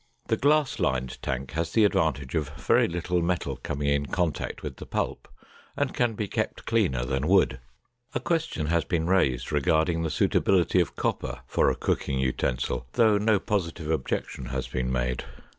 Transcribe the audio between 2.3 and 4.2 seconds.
of very little metal coming in